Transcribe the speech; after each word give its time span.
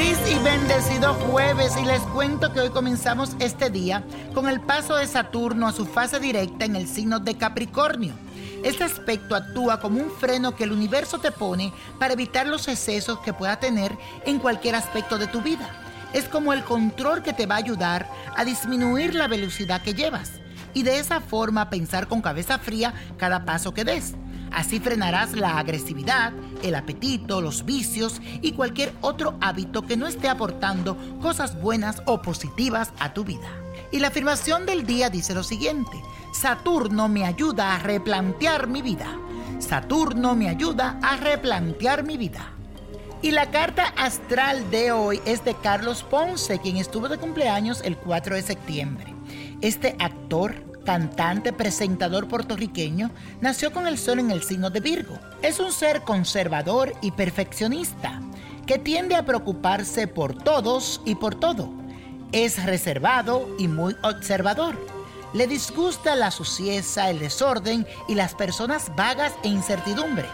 Bendito 0.00 1.12
jueves 1.30 1.72
y 1.80 1.84
les 1.84 2.00
cuento 2.00 2.52
que 2.52 2.60
hoy 2.60 2.70
comenzamos 2.70 3.36
este 3.38 3.68
día 3.68 4.02
con 4.34 4.48
el 4.48 4.60
paso 4.60 4.96
de 4.96 5.06
Saturno 5.06 5.68
a 5.68 5.72
su 5.72 5.84
fase 5.84 6.18
directa 6.18 6.64
en 6.64 6.74
el 6.74 6.88
signo 6.88 7.20
de 7.20 7.36
Capricornio. 7.36 8.14
Este 8.64 8.84
aspecto 8.84 9.34
actúa 9.34 9.78
como 9.78 10.00
un 10.00 10.10
freno 10.10 10.56
que 10.56 10.64
el 10.64 10.72
universo 10.72 11.18
te 11.18 11.30
pone 11.30 11.72
para 11.98 12.14
evitar 12.14 12.46
los 12.46 12.66
excesos 12.68 13.18
que 13.20 13.34
pueda 13.34 13.60
tener 13.60 13.96
en 14.24 14.38
cualquier 14.38 14.74
aspecto 14.74 15.18
de 15.18 15.26
tu 15.26 15.42
vida. 15.42 15.68
Es 16.14 16.24
como 16.28 16.54
el 16.54 16.64
control 16.64 17.22
que 17.22 17.34
te 17.34 17.46
va 17.46 17.56
a 17.56 17.58
ayudar 17.58 18.08
a 18.34 18.44
disminuir 18.44 19.14
la 19.14 19.28
velocidad 19.28 19.82
que 19.82 19.94
llevas 19.94 20.32
y 20.72 20.82
de 20.82 20.98
esa 20.98 21.20
forma 21.20 21.68
pensar 21.68 22.08
con 22.08 22.22
cabeza 22.22 22.58
fría 22.58 22.94
cada 23.18 23.44
paso 23.44 23.74
que 23.74 23.84
des. 23.84 24.14
Así 24.52 24.80
frenarás 24.80 25.32
la 25.32 25.58
agresividad, 25.58 26.32
el 26.62 26.74
apetito, 26.74 27.40
los 27.40 27.64
vicios 27.64 28.20
y 28.42 28.52
cualquier 28.52 28.92
otro 29.00 29.36
hábito 29.40 29.82
que 29.82 29.96
no 29.96 30.06
esté 30.06 30.28
aportando 30.28 30.96
cosas 31.20 31.60
buenas 31.60 32.02
o 32.06 32.22
positivas 32.22 32.92
a 32.98 33.12
tu 33.14 33.24
vida. 33.24 33.48
Y 33.92 33.98
la 33.98 34.08
afirmación 34.08 34.66
del 34.66 34.86
día 34.86 35.10
dice 35.10 35.34
lo 35.34 35.42
siguiente, 35.42 36.00
Saturno 36.32 37.08
me 37.08 37.24
ayuda 37.24 37.74
a 37.74 37.78
replantear 37.78 38.66
mi 38.68 38.82
vida. 38.82 39.06
Saturno 39.58 40.34
me 40.34 40.48
ayuda 40.48 40.98
a 41.02 41.16
replantear 41.16 42.04
mi 42.04 42.16
vida. 42.16 42.52
Y 43.22 43.32
la 43.32 43.50
carta 43.50 43.92
astral 43.98 44.70
de 44.70 44.92
hoy 44.92 45.20
es 45.26 45.44
de 45.44 45.54
Carlos 45.54 46.02
Ponce, 46.02 46.58
quien 46.58 46.78
estuvo 46.78 47.08
de 47.08 47.18
cumpleaños 47.18 47.82
el 47.84 47.96
4 47.96 48.36
de 48.36 48.42
septiembre. 48.42 49.14
Este 49.60 49.94
actor, 49.98 50.54
cantante, 50.84 51.52
presentador 51.52 52.28
puertorriqueño, 52.28 53.10
nació 53.40 53.72
con 53.72 53.86
el 53.86 53.98
sol 53.98 54.18
en 54.18 54.30
el 54.30 54.42
signo 54.42 54.70
de 54.70 54.80
Virgo. 54.80 55.18
Es 55.42 55.60
un 55.60 55.72
ser 55.72 56.02
conservador 56.02 56.92
y 57.02 57.10
perfeccionista, 57.12 58.20
que 58.66 58.78
tiende 58.78 59.16
a 59.16 59.24
preocuparse 59.24 60.06
por 60.06 60.34
todos 60.34 61.00
y 61.04 61.14
por 61.14 61.34
todo. 61.34 61.70
Es 62.32 62.64
reservado 62.64 63.48
y 63.58 63.68
muy 63.68 63.96
observador. 64.02 64.76
Le 65.32 65.46
disgusta 65.46 66.14
la 66.16 66.30
suciedad, 66.30 67.10
el 67.10 67.18
desorden 67.18 67.86
y 68.08 68.14
las 68.14 68.34
personas 68.34 68.90
vagas 68.96 69.32
e 69.44 69.48
incertidumbre 69.48 70.26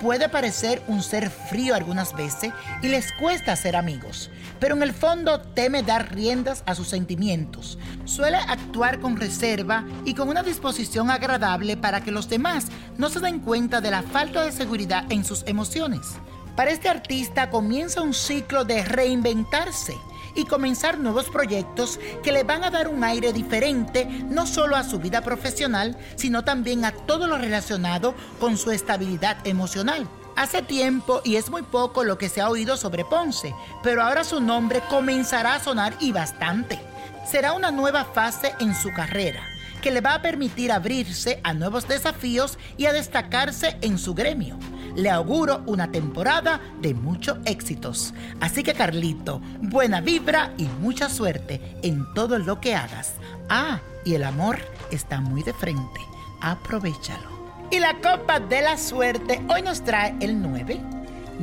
puede 0.00 0.28
parecer 0.28 0.82
un 0.86 1.02
ser 1.02 1.30
frío 1.30 1.74
algunas 1.74 2.14
veces 2.14 2.52
y 2.82 2.88
les 2.88 3.12
cuesta 3.12 3.56
ser 3.56 3.76
amigos, 3.76 4.30
pero 4.60 4.74
en 4.74 4.82
el 4.82 4.92
fondo 4.92 5.40
teme 5.40 5.82
dar 5.82 6.14
riendas 6.14 6.62
a 6.66 6.74
sus 6.74 6.88
sentimientos. 6.88 7.78
Suele 8.08 8.38
actuar 8.38 9.00
con 9.00 9.18
reserva 9.18 9.84
y 10.06 10.14
con 10.14 10.30
una 10.30 10.42
disposición 10.42 11.10
agradable 11.10 11.76
para 11.76 12.02
que 12.02 12.10
los 12.10 12.26
demás 12.26 12.68
no 12.96 13.10
se 13.10 13.20
den 13.20 13.38
cuenta 13.38 13.82
de 13.82 13.90
la 13.90 14.02
falta 14.02 14.42
de 14.42 14.50
seguridad 14.50 15.04
en 15.10 15.26
sus 15.26 15.44
emociones. 15.46 16.14
Para 16.56 16.70
este 16.70 16.88
artista 16.88 17.50
comienza 17.50 18.00
un 18.00 18.14
ciclo 18.14 18.64
de 18.64 18.82
reinventarse 18.82 19.94
y 20.34 20.46
comenzar 20.46 20.98
nuevos 20.98 21.26
proyectos 21.26 22.00
que 22.22 22.32
le 22.32 22.44
van 22.44 22.64
a 22.64 22.70
dar 22.70 22.88
un 22.88 23.04
aire 23.04 23.34
diferente 23.34 24.06
no 24.06 24.46
solo 24.46 24.76
a 24.76 24.84
su 24.84 24.98
vida 24.98 25.20
profesional, 25.20 25.94
sino 26.16 26.44
también 26.44 26.86
a 26.86 26.92
todo 26.92 27.26
lo 27.26 27.36
relacionado 27.36 28.14
con 28.40 28.56
su 28.56 28.70
estabilidad 28.70 29.46
emocional. 29.46 30.08
Hace 30.34 30.62
tiempo 30.62 31.20
y 31.24 31.36
es 31.36 31.50
muy 31.50 31.62
poco 31.62 32.04
lo 32.04 32.16
que 32.16 32.30
se 32.30 32.40
ha 32.40 32.48
oído 32.48 32.78
sobre 32.78 33.04
Ponce, 33.04 33.54
pero 33.82 34.02
ahora 34.02 34.24
su 34.24 34.40
nombre 34.40 34.80
comenzará 34.88 35.56
a 35.56 35.60
sonar 35.60 35.94
y 36.00 36.12
bastante. 36.12 36.87
Será 37.30 37.52
una 37.52 37.70
nueva 37.70 38.04
fase 38.04 38.54
en 38.60 38.74
su 38.74 38.92
carrera 38.92 39.42
que 39.82 39.90
le 39.90 40.00
va 40.00 40.14
a 40.14 40.22
permitir 40.22 40.72
abrirse 40.72 41.40
a 41.44 41.54
nuevos 41.54 41.86
desafíos 41.86 42.58
y 42.76 42.86
a 42.86 42.92
destacarse 42.92 43.76
en 43.80 43.98
su 43.98 44.14
gremio 44.14 44.58
le 44.98 45.10
auguro 45.10 45.62
una 45.66 45.92
temporada 45.92 46.60
de 46.80 46.92
muchos 46.92 47.38
éxitos. 47.44 48.12
Así 48.40 48.64
que 48.64 48.74
Carlito, 48.74 49.40
buena 49.60 50.00
vibra 50.00 50.52
y 50.58 50.64
mucha 50.64 51.08
suerte 51.08 51.60
en 51.82 52.04
todo 52.14 52.38
lo 52.38 52.60
que 52.60 52.74
hagas. 52.74 53.14
Ah, 53.48 53.80
y 54.04 54.14
el 54.14 54.24
amor 54.24 54.58
está 54.90 55.20
muy 55.20 55.44
de 55.44 55.52
frente. 55.52 56.00
Aprovechalo. 56.40 57.38
Y 57.70 57.78
la 57.78 57.94
copa 58.00 58.40
de 58.40 58.62
la 58.62 58.76
suerte 58.76 59.40
hoy 59.48 59.62
nos 59.62 59.84
trae 59.84 60.16
el 60.20 60.42
9, 60.42 60.80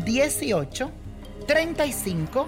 18, 0.04 0.92
35, 1.48 2.48